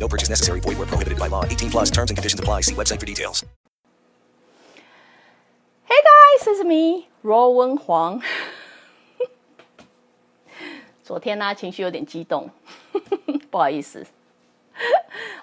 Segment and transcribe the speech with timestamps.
[0.00, 0.60] No purchase necessary.
[0.60, 1.44] Void where prohibited by law.
[1.44, 2.62] 18 plus terms and conditions apply.
[2.62, 3.44] See website for details.
[5.84, 8.20] Hey guys, it's me, 罗文黄。
[11.02, 12.48] 昨天呢、情绪有点激动，
[13.50, 14.06] 不好意思。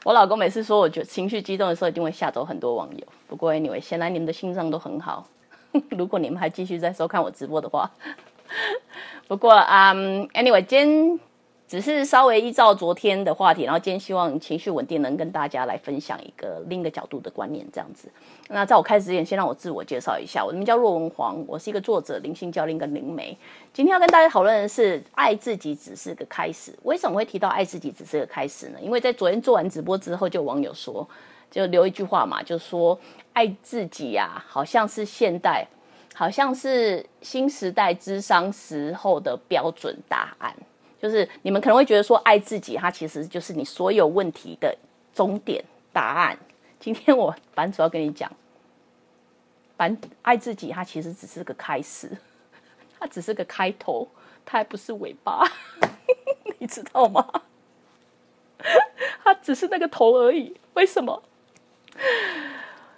[0.06, 3.06] 我老公每次说我觉得情绪激动的时候，一定会吓走很多网友。
[3.28, 5.28] 不过 anyway，显然你们的心脏都很好。
[5.90, 7.92] 如果你们还继续在收看我直播的话，
[9.28, 11.20] 不过啊、a n y w a y 今天
[11.68, 18.10] 只是稍微依照昨天的话题，然后今天希望情绪稳定，能跟大家来分享一个另一个角度的观念，这样子。
[18.48, 23.38] 那在我开始之前，先让我自我介绍一下，我的名叫若文黄，我是一个作者、灵性教练跟灵媒。
[23.74, 26.74] 今天要跟大家讨论的是，爱自己只是个开始。
[26.84, 28.80] 为什么会提到爱自己只是个开始呢？
[28.81, 31.06] 因为在昨天做完直播之后，就有网友说，
[31.52, 32.98] 就留一句话嘛，就说
[33.34, 35.68] 爱自己呀、好像是现代，
[36.16, 40.56] 好像是新时代智商时候的标准答案。
[41.02, 44.76] 就是你们可能会觉得说，爱自己，它其实就是你所有问题的
[45.14, 46.38] 终点答案。
[46.80, 48.31] 今天我版主要跟你讲，
[49.75, 52.09] 版爱自己，它其实只是个开始，
[53.00, 54.08] 它只是个开头，
[54.45, 55.44] 它还不是尾巴，
[56.59, 57.25] 你知道吗？
[59.23, 60.56] 它只是那个头而已。
[60.73, 61.22] 为什么？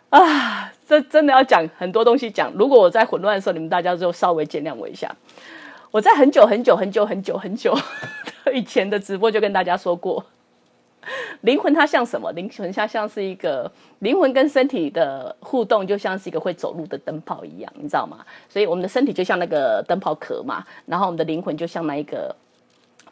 [0.10, 2.52] 啊，这真的要讲很多东西讲。
[2.54, 5.14] 如果我在混乱的时候，你们大家就稍微见谅我一下。
[5.92, 7.76] 我在很久很久很久很久很久
[8.54, 10.24] 以前的直播就跟大家说过，
[11.42, 12.32] 灵魂它像什么？
[12.34, 18.24] 灵魂它像是一个灵魂跟身体的互动，就像是一个会走路的灯泡一样，你知道吗？
[18.48, 22.36] 所以我们的身体就像那个灯泡壳嘛，然后我们的灵魂就像那一个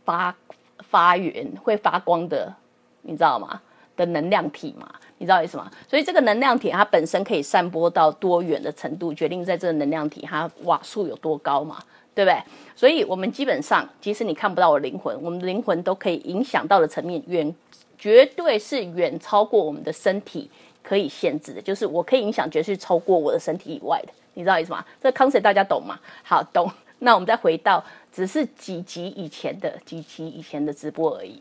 [0.05, 0.35] 发
[0.79, 2.53] 发源会发光的，
[3.01, 3.59] 你知道吗？
[3.97, 5.69] 的能量体嘛，你知道意思吗？
[5.89, 11.83] 所以这个能量体它本身可以散播到多远的程度，决定在这个能量体它瓦数有多高嘛。
[12.15, 12.41] 对不对？
[12.75, 17.55] 所以，我们基本上，即使你看不到我的灵魂，我们的灵魂都可以影响到的层面，远
[17.95, 20.49] 绝对是远超过我们的身体
[20.81, 21.61] 可以限制的。
[21.61, 24.11] 就是我可以影响，绝对是超过我的身体以外的。
[24.33, 24.83] 你知道意思吗？
[24.99, 25.99] 这个 concept 大家懂吗？
[26.23, 26.67] 好，懂。
[26.97, 31.39] 那我们再回到，只是几集以前的几集以前的直播而已。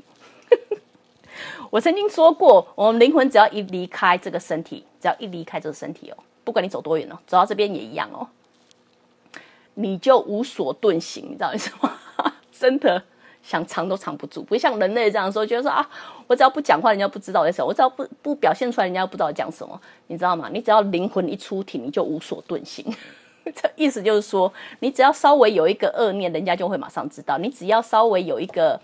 [1.71, 8.29] 我曾经说过，我们灵魂只要一离开这个身体，只要一离开这个身体哦，不管你走多远哦，走到这边也一样哦。
[9.75, 11.93] 你就无所遁形，你知道为什么？
[12.51, 13.03] 真的
[13.43, 15.87] 想藏都藏不住，不像人类这样说，觉得说啊，
[16.27, 20.49] 我只要不讲话，人家不知道我在什么；我只要不不表现出来，人家不知道讲什么，你知道吗？
[20.51, 22.85] 你只要灵魂一出体，你就无所遁形。
[23.55, 28.81] 这意思就是说，你只要稍微有一个恶念，人家就会马上知道；你只要稍微有一个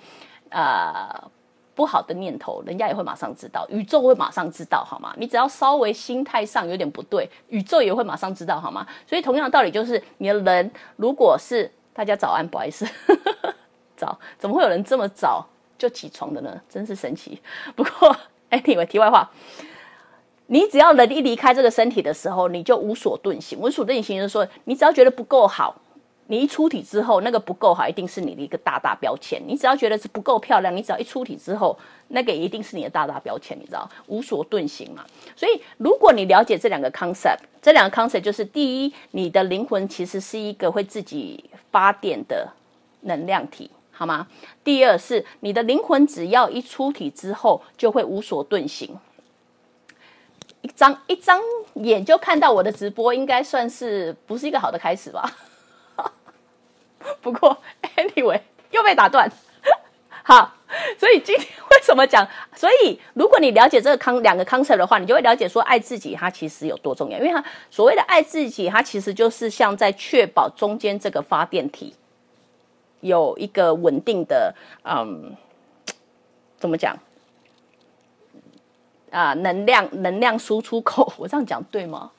[0.50, 1.30] 呃
[1.74, 5.14] 不好的念头，人家也会马上知道，宇宙会马上知道，好吗？
[5.16, 8.86] 你只要稍微心态上有点不对，宇宙也会马上知道，好吗？
[9.06, 12.86] 所以同样的道理就是，你的人如果是大家早安，不好意思，
[13.96, 15.46] 早，怎么会有人这么早
[15.78, 16.60] 就起床的呢？
[16.68, 17.40] 真是神奇。
[17.74, 18.14] 不过
[18.50, 19.30] ，anyway，题外话，
[20.46, 23.58] 你只要人一离开这个身体的时候，你就无所遁形。
[23.58, 25.76] 无所遁形就是说，你只要觉得不够好。
[26.32, 29.38] 你一出体之后，那个不够好，一定是你的一个大大标签。
[29.46, 31.78] 你只要觉得是不够漂亮，你只要一出体之后，
[32.08, 33.86] 那个一定是你的大大标签，你知道？
[34.06, 35.04] 无所遁形嘛。
[35.36, 42.48] 所以，如果你了解这两个 concept，这两个 concept 就是第一，你的灵魂其实是一个会自己发电的
[43.02, 44.26] 能量体，好吗？
[44.64, 48.98] 第二是你的灵魂只要一出体之后，就会无所遁形。
[50.62, 51.38] 一张一张
[51.74, 55.30] 眼就看到我的直播，应该算是不是一个好的开始吧？
[57.20, 57.56] 不过
[57.96, 58.40] ，anyway
[58.70, 59.30] 又被打断。
[60.24, 60.54] 好，
[60.98, 62.26] 所以今天为什么讲？
[62.54, 67.18] 所以如果你了解这个康两个 concept 的话，你就会了解说爱自己它其实有多重要。
[67.18, 71.94] 因为它所谓的爱自己，它其实就是像在确保中间这个发电体
[73.00, 74.54] 有一个稳定的，
[74.84, 75.36] 嗯，
[76.56, 76.96] 怎么讲？
[79.10, 82.12] 啊，能量能量输出口，我这样讲对吗？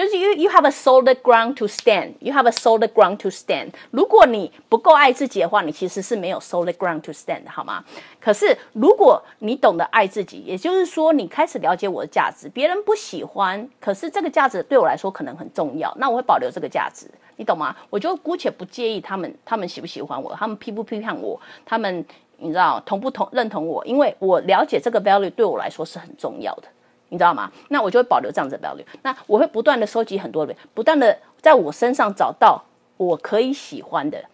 [0.00, 3.28] 就是 you you have a solid ground to stand, you have a solid ground to
[3.28, 3.68] stand。
[3.90, 7.84] 如果你不够爱自己的话，你其实是没有 solid ground to stand，好吗？
[8.18, 17.06] 可是如果你懂得爱自己，也就是说你开始了解我的价值，别人不喜欢，可是这个价值对我来说可能很重要，那我会保留这个价值，
[17.36, 17.76] 你懂吗？
[17.90, 22.02] 我就姑且不介意他们他们喜不喜欢我，他们批不批判我，他们
[22.38, 26.68] 你知道同不同认同我，因为我了解这个 value 对我来说是很重要的。
[27.10, 27.52] 你知道吗？
[27.68, 28.86] 那我就会保留这样子的保留。
[29.02, 32.64] 那我会不断的收集很多的，不断的在我身上找到
[32.96, 34.24] 我可以喜欢的，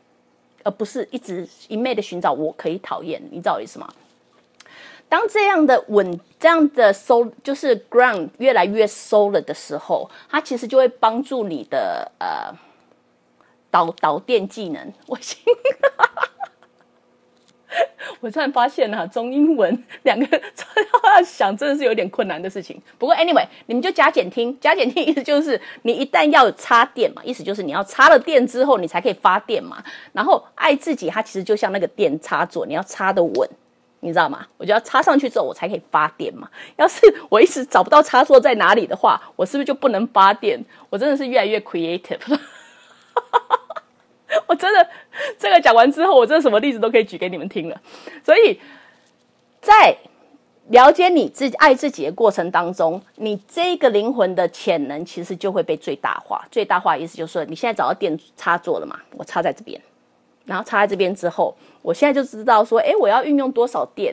[0.62, 3.20] 而不是一直一昧的寻找我可以讨厌。
[3.30, 3.88] 你知道我意思吗？
[5.08, 12.52] 当这样的稳，这样的收，就是 ground 越来越收了的时候，它其实就会帮助你的呃
[13.70, 14.92] 导导电技能。
[15.06, 15.38] 我心。
[18.20, 20.26] 我突然发现啊，中英文两个
[21.16, 22.80] 要想，真的是有点困难的事情。
[22.98, 29.82] 不过 anyway，你们就加减听，加减听意思就是你一旦要插电嘛，意思就是你要插了电之后，你才可以发电嘛。
[30.12, 33.48] 然后爱自己，它其实就像那个电插座，你要插的稳，
[34.00, 34.46] 你知道吗？
[34.56, 36.48] 我就要插上去之后，我才可以发电嘛。
[36.76, 40.64] 要是我一直找不到插座在哪里的话，我是不是就不能发电？
[40.88, 42.40] 我真的是越来越 creative 了。
[44.46, 44.86] 我真的
[45.38, 47.80] 这个讲完之后，我真的什么例子都可以举给你们听了。
[48.24, 48.58] 所以
[49.60, 49.96] 在
[50.68, 56.44] 了解你自己爱自己的过程当中，你这个灵魂的潜能其实就会被最大化。
[56.50, 58.98] 最大化意思就是说，你现在找到电插座了嘛？
[59.12, 59.80] 我插在这边，
[60.44, 64.12] 然后插在这边之后，我现在就知道说，哎，我要运用多少电，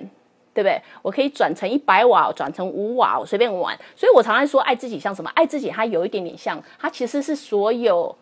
[0.54, 0.80] 对不对？
[1.02, 3.76] 我可以转成一百瓦，转成五瓦，我随便玩。
[3.96, 5.32] 所以我常常说，爱自己像什么？
[5.34, 8.16] 爱自己，它有一点点像，它其实是所有。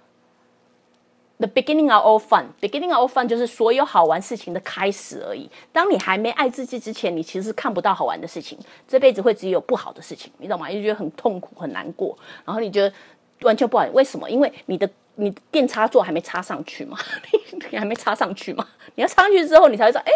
[1.42, 5.50] The beginning of all fun, beginning of all fun 就是所有好玩事情的开始而已。
[5.72, 8.56] 当你还没爱自己之前，你其实看不到好玩的事情。
[8.88, 10.70] 这辈子会只有不好的事情，你懂吗？
[10.70, 12.16] 就觉得很痛苦、很难过，
[12.46, 12.94] 然后你觉得
[13.42, 13.84] 完全不好。
[13.92, 14.30] 为什么？
[14.30, 16.96] 因为你的你电插座还没插上去嘛，
[17.72, 18.68] 你还没插上去嘛。
[18.94, 20.12] 你要插上去之后，你才会说，哎，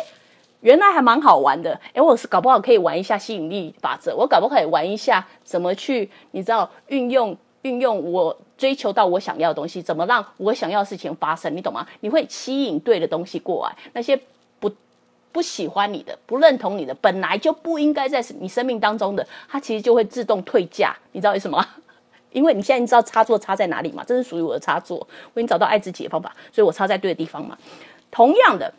[0.61, 1.73] 原来还蛮好玩的。
[1.95, 7.35] 哎，我是搞不好可以玩一下吸引力法则，我搞不好可以玩一下怎么去，你知道运用。
[7.65, 11.55] 运用我追求到我想要的东西，怎么让我想要的事情发生？
[11.55, 11.85] 你懂吗？
[11.99, 13.75] 你会吸引对的东西过来。
[13.93, 14.19] 那些
[14.59, 14.71] 不
[15.31, 20.95] 不喜欢你的、不认同你的，本来就不应该在你生命当中的，它其实就会自动退价。
[21.11, 21.65] 你知道为什么？
[22.31, 24.03] 因为你现在你知道插座插在哪里嘛？
[24.05, 24.97] 这是属于我的插座，
[25.33, 27.57] 我已经找到爱自己的方法，所以我插在对的地方嘛。
[28.11, 28.73] 同样的，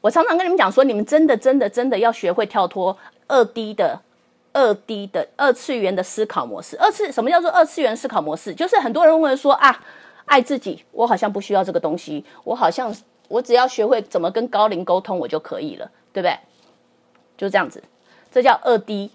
[0.00, 2.96] 我常常跟你们讲说，你们真的、真的、真的要学会跳脱
[3.26, 4.00] 二 D 的。
[4.54, 8.54] 二 D 的二次元的思考模式，二次什么叫做二次元思考模式？
[8.54, 9.84] 就是很多人认为说啊，
[10.24, 12.94] 爱自己，我好像不需要这个东西，我好像
[13.28, 16.38] 我只要学会怎么跟高龄沟通，我就可以了，对不对？
[17.36, 17.82] 就这样子，
[18.30, 19.10] 这叫二 D。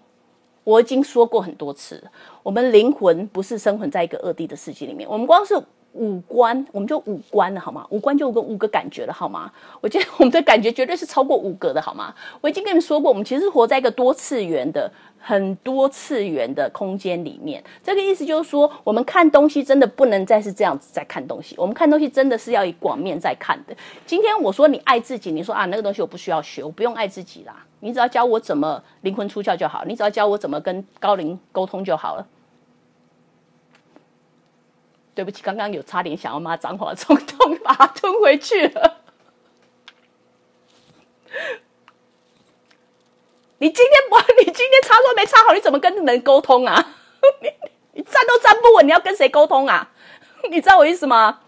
[0.65, 2.03] 我已经说过很多次，
[2.43, 5.59] 我们灵魂不是生存在一个二 D 的世界里面，我们光是。
[5.93, 7.85] 五官，我们就五官了，好吗？
[7.89, 9.51] 五官就五个感觉了，好吗？
[9.81, 12.13] 我觉得我们的感觉绝对是超过五个的，好吗？
[12.41, 17.63] 我已经跟你们说过，我们其实活在一个多次元的、很多次元的空间里面。
[17.83, 23.75] 这个意思就是说，我们看东西真的不能再是这样子在看东西，我们看东西真的是要以广面在看的。
[24.05, 32.25] 今天我说你爱自己，你说啊，那个东西我不需要学，我不用爱自己啦，你只要教我怎么灵魂出窍就好，你只要教我怎么跟高龄沟通就好了。
[35.19, 39.01] 对不起，刚刚有差点想要骂脏话，冲动把它吞回去了。
[43.57, 46.95] 你今天不，你今天插座没插好，你怎么跟人沟通啊？
[47.41, 47.49] 你
[47.99, 49.91] 你站都站不稳，你要跟谁沟通啊？
[50.49, 51.41] 你知道我意思吗？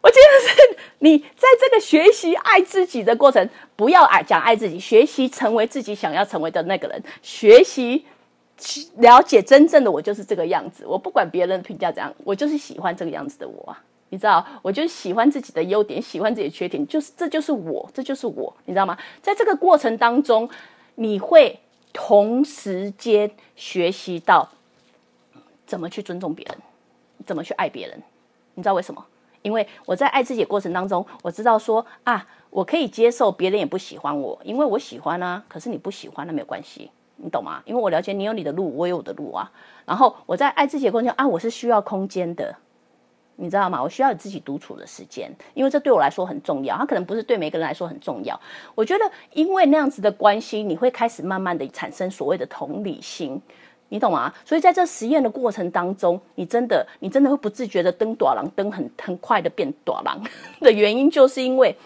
[0.00, 8.06] 我觉得是你在这个学习爱自己的过程，不要爱讲爱自己，学习成为自己想要成为的那个人，学习。
[8.96, 13.82] 了解真正的我就是这个样子，我不管别人评价怎样，我就是喜欢这个样子的我啊！
[14.08, 18.96] 你知道，我就喜欢自己的优点，喜欢自己的缺点，就是这就是我，这就是我，你知道吗？
[19.20, 20.48] 在这个过程当中，
[20.94, 21.58] 你会
[21.92, 24.48] 同时间学习到
[25.66, 26.56] 怎么去尊重别人，
[27.26, 28.02] 怎么去爱别人。
[28.54, 29.04] 你知道为什么？
[29.42, 35.44] 因为我在爱自己的过程当中，我知道说啊，我可以接受别人也不喜欢我，因为我喜欢啊。
[35.46, 36.90] 可是你不喜欢，那没有关系。
[37.16, 37.62] 你懂吗？
[37.64, 39.50] 因为我了解你有你的路，我有我的路啊。
[39.84, 42.54] 然后我在爱自己的空间啊，我是需要空间的，
[43.36, 43.82] 你知道吗？
[43.82, 46.76] 我需要自己独处的时间，因为这对我来说很重要。
[46.76, 48.38] 它可能不是对每个人来说很重要。
[48.74, 53.40] 我觉得，因为那样子的关系，你会开始慢慢的产生所谓的同理心，
[53.88, 54.34] 你懂吗？
[54.44, 60.20] 所以在这实验的过程当中，你真的，你真的会不自觉的登短廊，登很很快的变短廊
[60.60, 61.76] 的原因，就是因为，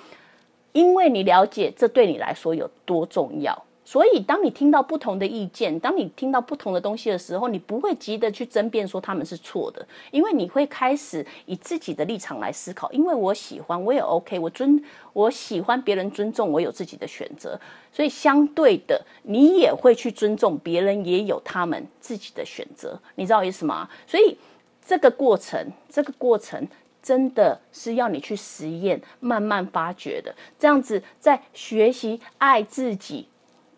[0.73, 3.65] 因为你了解这对你来说有多重要。
[3.91, 12.89] 所以，当你听到不同的意见，当你听到不同的东西的时候，你不会急着去争辩说他们是错的，因为你会开始以自己的立场来思考。
[12.93, 14.81] 因为我喜欢，我也 OK，我尊，
[15.13, 17.61] 我喜欢别人尊重我有自己的选择，
[17.93, 22.97] 所以相对的，你也会去尊重别人也有他们自己的选择。
[23.17, 23.91] 你知道意思吗？
[24.07, 24.39] 所以
[24.87, 26.65] 这个过程，这个过程
[27.03, 30.33] 真的是要你去实验，慢慢发掘的。
[30.61, 33.27] 这样子，在学习爱自己。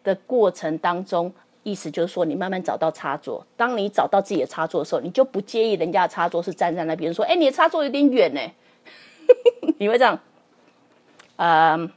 [0.04, 1.32] 的过程当中，
[1.62, 3.46] 意思就是说，你慢慢找到插座。
[3.56, 8.40] 当你找到自己的插座的时候，你就不介意人家的插座是站在那边说：“哎，你的插座有点远呢。”
[9.78, 10.18] 你会这样，
[11.36, 11.90] 嗯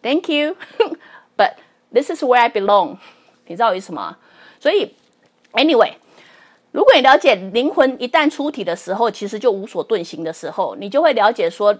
[0.00, 0.56] ，Thank you,
[1.36, 1.54] but
[1.92, 2.98] this is where I belong。
[3.48, 4.18] 你知道我意思吗？
[4.60, 4.94] 所以
[5.52, 5.94] ，Anyway，
[6.70, 11.76] 如果你了解灵魂一旦出体的时候，其实就无所遁形的时候，你就会了解说，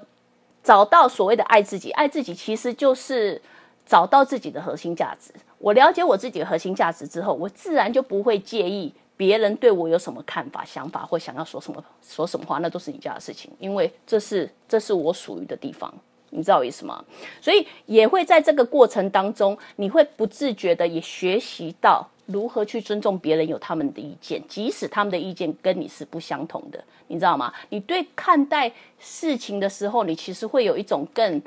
[0.63, 3.41] 找到所谓的爱自己，爱自己其实就是
[3.89, 5.33] 找到自己的核心价值。
[5.59, 15.93] 我了解我自己的核心价值之后，我自然就不会介意别人对我有什么看法、想法或想要说什么、说什么话，那都是你家的事情，因为这是这是我属于的地方，
[16.31, 17.03] 你知道我意思吗？
[17.41, 27.53] 所以也会在这个过程当中，你会不自觉的也学习到如何去尊重别人有他们的意见，即使他们的意见跟你是不相同的，你知道吗？
[27.71, 31.43] 你对看待事情的时候，你其实会有一种更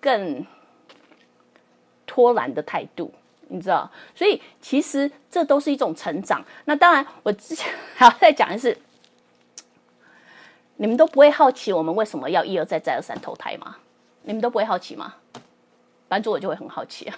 [0.00, 0.46] 更
[2.06, 3.12] 拖懒的态度。
[3.48, 6.44] 你知道，所以其实这都是一种成长。
[6.64, 8.76] 那当然，我之前 还要再讲的是，
[10.76, 13.76] 你们都不会好奇我们为什么要一而再、再而三投胎吗？
[14.22, 15.14] 你们都不会好奇吗？
[16.08, 17.16] 版主我就会很好奇啊。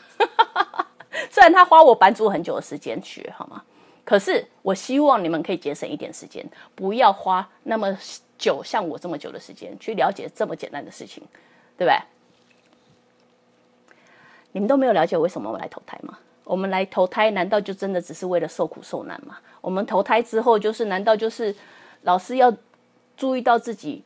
[1.31, 3.63] 虽然他花我版主很久的时间学，好吗？
[4.05, 7.97] 可是我希望你们可以节省一点时间，不要花那么
[8.37, 11.23] 久，像我这么久的时间去了解这么简单的事情，
[11.79, 11.99] 对不对？
[14.53, 16.19] 你们都没有了解为什么我来投胎吗？
[16.45, 19.37] 我们来投胎，难道就真的只是为了受苦受难吗？
[19.61, 21.55] 我们投胎之后，就是难道就是
[22.03, 22.51] 老师要
[23.19, 24.03] 注意到自己，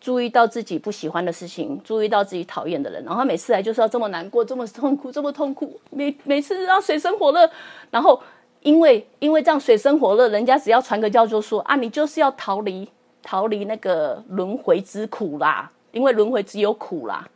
[0.00, 7.50] 注意到自己不喜欢的事情，注意到自己讨厌的人，然后每次来就是要这么难过，这么痛苦，这么痛苦，每每次让水深火热，
[7.90, 8.22] 然后
[8.60, 12.88] 因为因为这样水深火热，人家只要传个教就说啊，你就是要逃离
[13.24, 17.28] 逃离那个轮回之苦啦，因为轮回只有苦啦。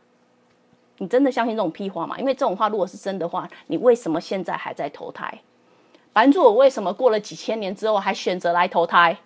[0.99, 2.17] 你真的相信这种屁话吗？
[2.17, 5.41] 因为这种话如果是真的话，你为什么现在还在投胎？
[6.13, 9.17] 反正，我为什么过了几千年之后还选择来投胎？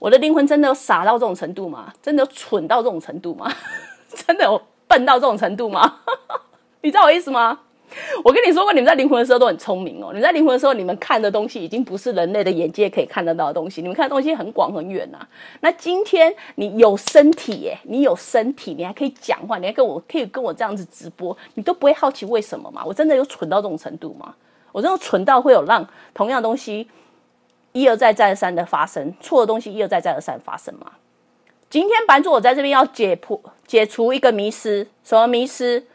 [0.00, 1.92] 我的灵魂真的有傻到这种程度吗？
[2.02, 3.52] 真的有蠢到这种程度吗？
[4.10, 6.00] 真的有笨到这种程度吗？
[6.82, 7.60] 你知道我意思吗？
[8.22, 10.12] 我跟你说过，你们在灵魂的时候都很聪明哦。
[10.14, 13.80] 你在灵魂的时候，你们看的东西已经不是人类的眼界可以看得到的东西。
[13.80, 15.18] 你们看的东西很广很远呐。
[15.60, 22.82] 那今天你有身体耶，你有身体，你还可以讲话，你还跟我可以跟我这样子直播，你都不会好奇为什么吗？
[22.84, 24.34] 我真的有蠢到这种程度吗？
[24.72, 26.88] 我真的蠢到会有让同样东西
[27.72, 30.92] 一而再再而三的发生，错的东西一而再再而三发生吗？
[31.70, 35.86] 今天版主我在这边要解破解除一个迷失，什么迷失？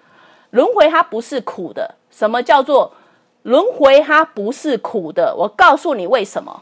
[0.54, 2.94] 轮回它不是苦的，什么叫做
[3.42, 4.00] 轮回？
[4.02, 5.36] 它不是苦的。
[5.36, 6.62] 我告诉你为什么。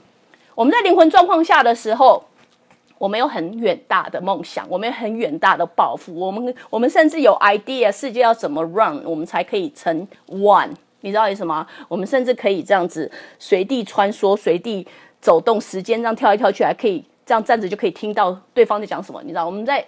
[0.56, 2.24] 我们在灵魂状况下的时候，
[2.98, 10.70] 我们有很远大的梦想，我们有很远大的抱负，我们我们甚至有 idea，世界要怎么 run，我们才可以成 one。
[11.02, 11.68] 你知道意思吗？
[11.90, 14.88] 我们甚至可以这样子随地穿梭、随地
[15.20, 19.22] 走动，时间这样跳来跳去，还可以这样站着就可以听到对方在讲什么。
[19.24, 19.86] 你知道我们在。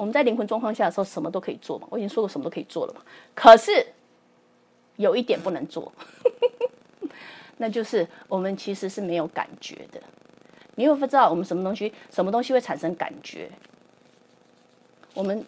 [0.00, 1.86] 我们在灵魂状况下的时候，什么都可以做嘛。
[1.90, 3.02] 我已经说过什么都可以做了嘛。
[3.34, 3.86] 可是
[4.96, 5.92] 有一点不能做，
[7.58, 10.00] 那就是我们其实是没有感觉的。
[10.76, 13.50] 你又不知道我们什么东西，什么东西会产生感觉？
[15.12, 15.44] 我们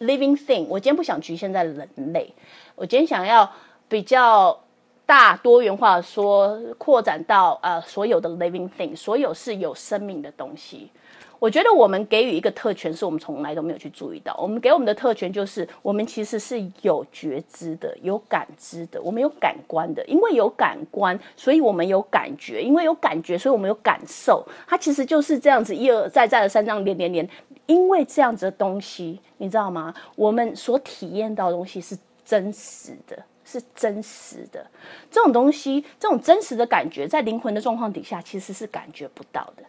[0.00, 2.30] living thing，我今天不想局限在人类，
[2.74, 3.50] 我今天想要
[3.88, 4.60] 比较
[5.06, 10.90] 大多元化说，扩展到呃所有的 living thing，所有是有生命的东西。
[11.38, 14.36] 我觉得我们给予一个特权，是我们从来都没有去注意到。
[14.40, 20.04] 我们给我们的特权就是，我们其实是有觉知的、有感知的，我们有感官的。
[20.06, 24.44] 因为有感官，所以我们有感觉；因为有感觉，所以我们有感受。
[24.66, 27.28] 它其实就是这样子一而再、再而三这样连连连。
[27.66, 29.94] 因为这样子的东西，你知道吗？
[30.16, 34.66] 我们所体验到的东西是真实的，是真实的。
[35.10, 39.62] 这种东西，这种真实的感觉，在灵魂的状况底下，其实是感觉不到的。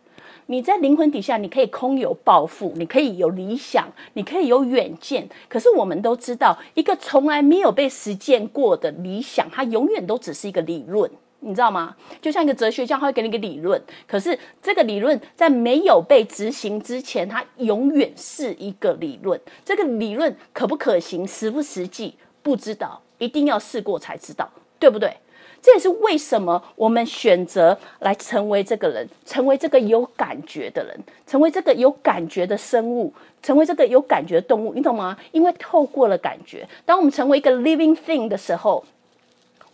[0.47, 5.27] 你在灵魂底下，你可以空有抱负，你可以有理想，你可以有远见。
[5.47, 11.09] 可是我们都知道，一个从来没有被实践过的理想，它永远都只是一个理论，
[11.41, 11.95] 你知道吗？
[12.21, 19.39] 就像一个哲学家，他会给你一个理论，可是这个理论在没有被执行之前，它永远是一个理论。
[19.63, 25.15] 这个理论可不可行，实不实际，不知道，一定要试过才知道，对不对？
[25.61, 30.97] 这也是为什么我们选择来成为这个人，成为这个有感觉的人，
[31.27, 33.13] 成为这个有感觉的生物，
[33.43, 35.17] 成为这个有感觉的动物，你懂吗？
[35.31, 38.83] 因为透过了感觉，当我们成为一个 living thing 的时候，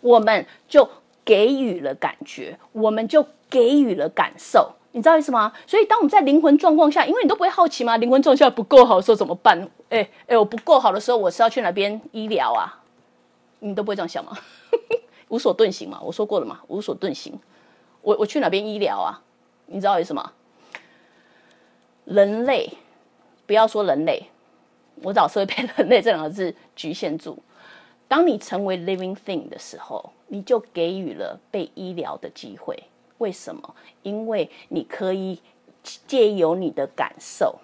[0.01, 0.89] 我们就
[1.24, 5.54] 给予了感觉，我们就给予了感受，你知道意思吗？
[5.68, 7.96] 所以当我们在灵魂状况下，因为你都不会好奇吗？
[7.98, 9.70] 灵魂状况下不够好的时候怎么办？
[9.89, 12.82] 哎哎，我不够好的时候，我是要去哪边医疗啊？
[13.60, 14.38] 你都不会这样想吗？
[15.29, 17.39] 无所遁形嘛，我说过了嘛，无所遁形。
[18.01, 19.22] 我我去哪边医疗啊？
[19.65, 20.34] 你知道为什么？
[22.05, 22.72] 人类，
[23.48, 24.29] 不要说人类，
[25.01, 27.38] 我老是会被人类这两个字局限住。
[28.08, 32.84] 当你成为 living thing 的时候，你就给予了被医疗的机会。
[33.17, 33.75] 为什么？
[34.03, 35.41] 因为你可以
[36.05, 37.55] 借由你的感受，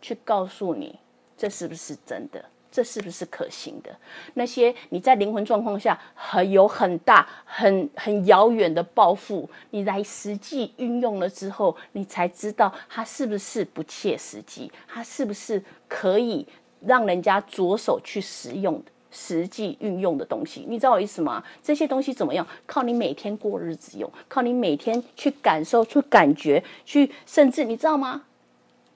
[0.00, 1.00] 去告诉你
[1.36, 3.90] 这是不是真的，这是不是可行的。
[4.34, 16.46] 那些你在灵魂状况下很有很大、很很遥远的抱负，你来实际运用了之后，你才知道它是不是不切实际，它是不是可以
[16.80, 18.90] 让人家着手去使用的。
[19.12, 21.42] 实际运用的东西，你知道我意思吗？
[21.60, 22.46] 这些东西怎么样？
[22.64, 28.22] 靠你每天过日子用，靠你每天去感受、去感觉、去，甚至你知道吗？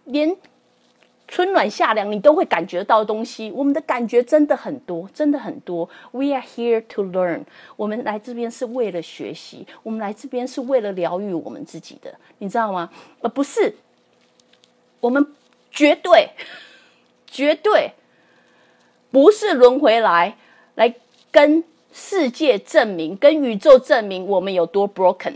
[0.05, 0.37] 连
[1.35, 5.91] 春暖夏凉你都会感觉到东西，我们的感觉真的很多，真的很多。
[6.13, 7.41] We are here to learn，
[7.75, 12.89] 我们来这边是为了学习，我们来这边是为了疗愈我们自己的，你知道吗？
[13.21, 13.75] 而不是
[15.01, 15.27] 我们
[15.73, 16.31] 绝对、
[17.27, 17.95] 绝对。
[19.11, 20.37] 不是轮回来，
[20.77, 20.95] 来
[21.33, 25.35] 跟世界证明、跟宇宙证明我们有多 broken，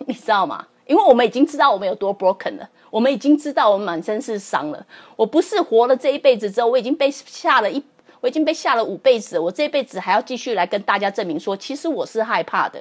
[0.00, 0.66] 你知道吗？
[0.86, 4.86] 因为我们已经知道我们有多 broken 了，我们已经知道我们满身是伤了。
[5.16, 7.82] 我不是活了这一辈子之后，我已经被吓了一，
[8.20, 12.80] 我已经被吓了五辈子，我这辈子还要继续来跟大家证明说，其实我是害怕的。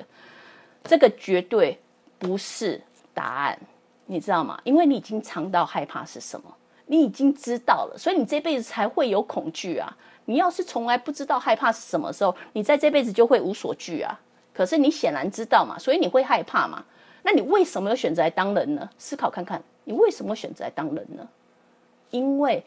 [0.84, 1.80] 这个绝对
[2.20, 2.80] 不是
[3.12, 3.58] 答案，
[4.06, 4.62] 你知道吗？
[4.64, 6.46] 因为你已经尝到害怕是什么，
[6.86, 9.98] 你已经知道了，所以你这辈子才会有恐惧啊。
[10.26, 14.20] 你要是从来不知道害怕是什么时候，你在这辈子就会无所惧啊。
[14.54, 16.86] 可是你显然知道嘛，所以你会害怕嘛？
[17.24, 18.88] 那你为什么要选择来当人呢？
[19.00, 21.28] 思考看看，你为什么选择来当人呢？
[22.12, 22.64] 因为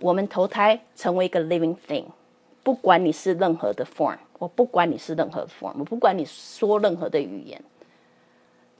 [0.00, 2.04] 我们投胎成为一个 living thing，
[2.62, 7.60] 不管你是任何的 form，我不管你是任何 form，我不管你说任何的语言，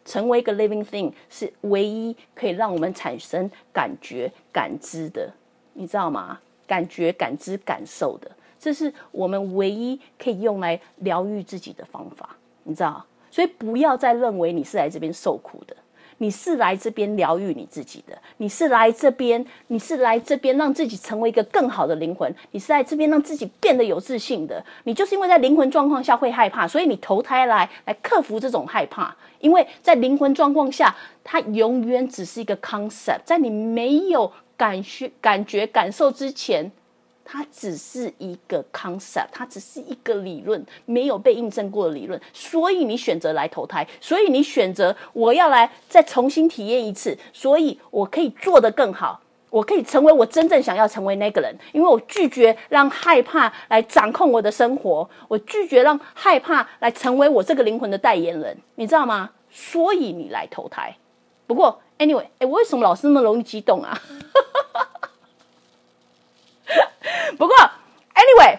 [0.05, 5.33] 成为一个 living thing 是唯一可以让我们产生感觉、感知的，
[5.75, 6.41] 你知道吗？
[6.67, 13.05] 感觉、感知、感受的，这是我们唯一可以用来疗愈自己的方法，你知道？
[13.31, 15.75] 所以不要再认为你是来这边受苦的，
[16.19, 24.65] 你是来这边疗愈你自己的，你是来这边，你是来这边让自己成为一个更好的灵魂，你是在这边让自己变得有自信的。
[24.85, 29.17] 你就是因为在灵魂状况下会害怕，所以你投胎来来克服这种害怕。
[29.41, 34.31] 因为在灵魂状况下，它永远只是一个 concept，在你没有。
[34.59, 36.73] 感觉、感觉、感受之前，
[37.31, 42.19] 它只是一个 concept，它只是一个理论，没有被印证过的理论。
[42.33, 51.55] 所以你选择来投胎，所以你选择我要来再重新体验一次，所以我可以做得更好，我可以成为我真正想要成为那个人。
[51.73, 59.29] 因为我拒绝让害怕来掌控我的生活，我拒绝让害怕来成为我这个灵魂的代言人，你知道吗？
[59.51, 60.97] 所以你来投胎。
[61.47, 61.83] 不过。
[61.99, 64.01] Anyway，哎，为什么老是那么容易激动啊？
[67.37, 67.57] 不过
[68.15, 68.59] ，Anyway，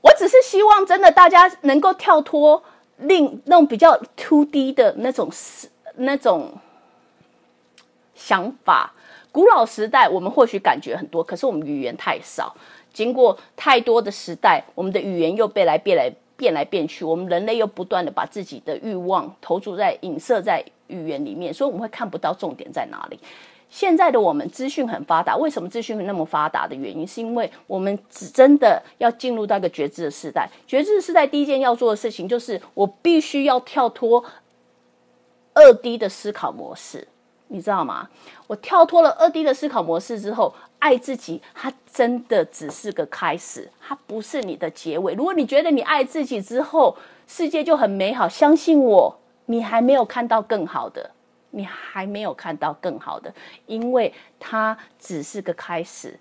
[0.00, 2.62] 我只是希望真的大家能够跳脱
[2.96, 5.30] 另那种比较 Two D 的那种
[5.96, 6.54] 那种
[8.14, 8.92] 想法。
[9.30, 12.56] 古老时代，我们或许感觉很多，可是我们语言太少。
[12.92, 20.64] 经过太多的时代，我们的语言又变来变来变来变去，我们人类又不断的把自己的欲望投注在影射在。
[20.88, 23.20] 语言里面，所以我们会看不到重点在哪里。
[23.70, 30.48] 现在的我们资讯很发达，为什么资讯会那么发达的原因，是因为我们只真的要进入到一个觉知的时代。
[30.66, 34.24] 觉知的时代，第一件要做的事情就是，我必须要跳脱
[35.52, 37.06] 二 D 的思考模式，
[37.48, 38.08] 你知道吗？
[38.46, 45.14] 我跳脱了二 D 的思考模式之后，爱自己，它真的只是个开始，它不是你的结尾。
[45.14, 49.18] 如果你觉得你爱自己之后，世界就很美好，相信我。
[49.50, 51.10] 你还没有看到更好的，
[51.50, 53.32] 你还没有看到更好的，
[53.66, 56.18] 因为它只是个开始。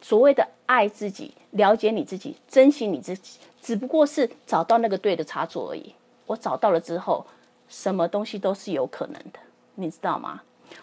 [0.00, 5.94] 所谓的爱自己、了解你自己、珍惜你自己，只不过是找到那个对的插座而已。
[6.26, 7.26] 我找到了之后，
[7.68, 9.38] 什么东西都是有可能的，
[9.74, 10.42] 你知道吗？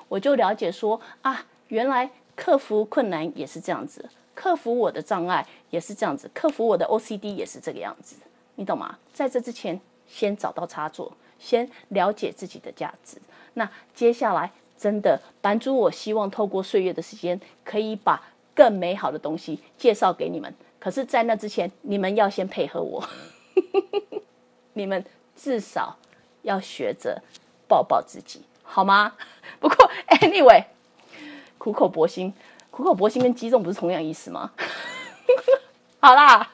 [0.09, 8.15] 我就了解说啊，原来克服困难也是这样子，克服我的障碍也是这样子，克服我的 OCD 也是这个样子，
[8.55, 8.97] 你懂吗？
[9.13, 11.15] 在这之前，先找到插座。
[11.43, 13.17] 先了解自己的价值，
[13.55, 20.53] 那接下来真的版主，我希望透过岁月的时间，可以把更美好的东西介绍给你们。
[20.79, 23.03] 可是，在那之前，你们要先配合我，
[24.71, 25.03] 你们
[25.35, 25.97] 至少
[26.43, 27.21] 要学着
[27.67, 29.13] 抱抱自己，好吗？
[29.59, 30.63] 不过，anyway，
[31.57, 32.33] 苦口婆心，
[32.71, 34.51] 苦口婆心跟击中不是同样意思吗？
[35.99, 36.51] 好啦，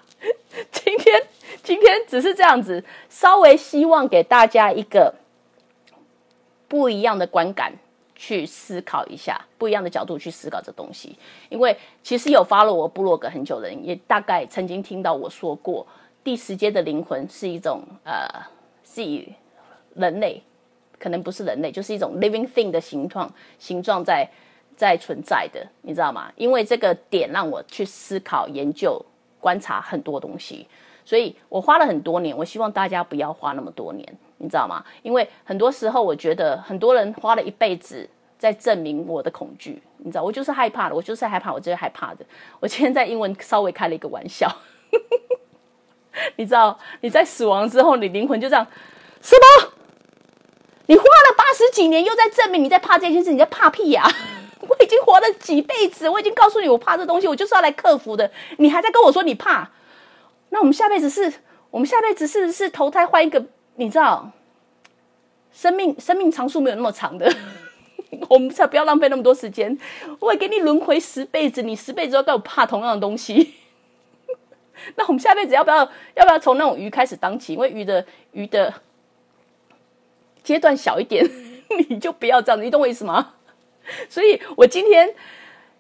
[0.72, 1.24] 今天
[1.70, 5.14] 今天只是这样子，稍微希望给大家一个
[6.68, 7.72] 不一样的观感，
[8.16, 11.16] 去思考一下不一样的角度去思考这东西。
[11.48, 15.86] 因为其实有发了我部落格很久的人，也大概曾经听到我说过，
[16.24, 18.28] 第十阶的灵魂是一种呃，
[18.84, 19.32] 是以
[19.94, 20.42] 人类
[20.98, 24.28] 可能不是人类，就是一种 living thing 的形状形状在
[24.76, 26.32] 在存在的，你知道吗？
[26.36, 29.00] 因为这个点让我去思考、研究、
[29.40, 30.68] 观察很多东西。
[31.10, 34.86] 所以我花了很多年，我希望大家不要花那么多年，你知道吗？
[35.02, 42.24] 因为很多时候我觉得很多人花了一辈子在证明我的恐惧，你知道，我就是害怕的，我就是害怕，我就是害怕的。
[42.60, 44.48] 我今天在英文稍微开了一个玩笑，
[46.38, 48.68] 你知道，你在死亡之后，你灵魂就这样，
[49.20, 49.72] 什么？
[50.86, 54.08] 你花了八十几年，又在证明你在怕这件事，你在怕屁呀？
[54.62, 59.72] 我已经活了几辈子，我已经告诉你我怕这东西，我就是要来克服的，你还在跟我说你怕？
[60.50, 61.32] 那我们下辈子是，
[61.72, 63.46] 我们下辈子是不是投胎换一个？
[63.76, 64.32] 你知道，
[65.52, 67.32] 生命生命长数没有那么长的，
[68.30, 69.78] 我们才不要浪费那么多时间。
[70.20, 73.56] 我会给你轮回十辈子，你十辈子都跟我怕同样的东西。
[74.96, 75.78] 那我们下辈子要不要
[76.16, 77.54] 要不要从那种鱼开始当起？
[77.54, 78.74] 因为鱼的鱼的
[80.44, 81.26] 阶段小一点，
[81.90, 83.34] 你就不要这样，你懂我意思吗？
[84.10, 85.14] 所以我今天。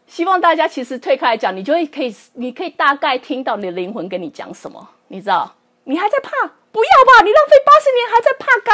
[0.10, 5.56] 希望大家其实退开来讲，你就会可以，你可以大概听到你的灵魂跟你讲什么，你知道？
[5.84, 6.32] 你还在怕？
[6.72, 7.24] 不要吧！
[7.24, 8.74] 你浪费八十年还在怕高？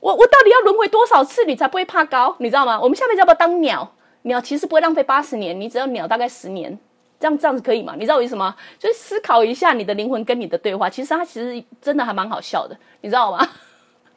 [0.00, 2.34] 我我到底要轮回多少次，你才不会怕高？
[2.40, 2.80] 你知道吗？
[2.80, 3.94] 我们下辈子要不要当鸟？
[4.22, 6.76] 鸟其实不会浪费八十年，你只要鸟大概十年，
[7.20, 7.94] 这样这样子可以吗？
[7.96, 8.56] 你知道我意思吗？
[8.80, 13.48] 就是思考一下你的灵魂跟你的对话，其实它其实真的还蛮好笑的，你知道吗？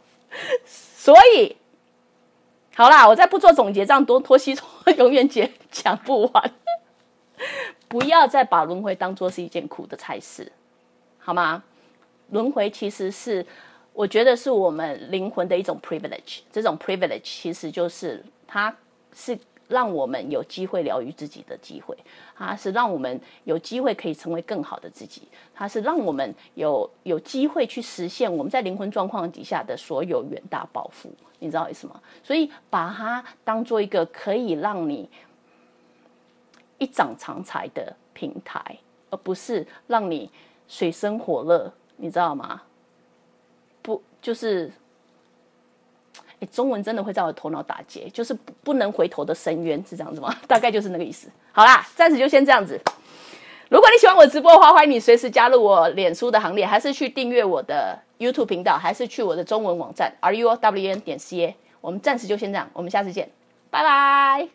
[0.65, 1.55] 所以。
[2.75, 6.51] 好啦，我再不做总结，这样多拖西拖，永远讲讲不完。
[7.87, 10.49] 不要再把轮回当做是一件苦的差事，
[11.19, 11.63] 好吗？
[12.29, 13.45] 轮回其实是，
[13.91, 16.39] 我觉得是我们灵魂的一种 privilege。
[16.51, 18.73] 这种 privilege 其实就是它
[19.13, 19.37] 是
[19.71, 21.97] 让我们有机会疗愈自己的机会，
[22.35, 25.23] 它是让我们有机会可以成为更好的自己，
[25.55, 31.09] 它是让我们有有机会去实现我们在灵魂状况底下的所有远大抱负。
[31.39, 31.99] 你知道意思吗？
[32.21, 35.09] 所以把它当做一个可以让你
[36.77, 38.77] 一掌长才的平台，
[39.09, 40.29] 而不是让你
[40.67, 41.71] 水深火热。
[41.97, 42.61] 你知道吗？
[43.83, 44.71] 不，就是，
[46.41, 50.35] 哎，中文真的会在我头脑打结，就是不不能回头的深渊，是这样子吗？
[50.47, 51.27] 大概就是那个意思。
[51.51, 52.81] 好啦，暂时就先这样子。
[53.69, 61.55] 如果你喜欢我直播的话，欢迎你随时加入我脸书的行列，还是去订阅我的 YouTube 频道，还是去我的中文网站 r u o w n 点 c a。
[61.79, 63.29] 我们暂时就先这样，我们下次见，
[63.69, 64.49] 拜拜。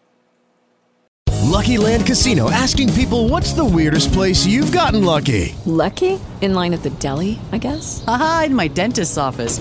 [1.48, 6.76] Lucky Land Casino asking people, "What's the weirdest place you've gotten lucky?" Lucky in line
[6.76, 8.02] at the deli, I guess.
[8.06, 9.60] Aha, in my dentist's office.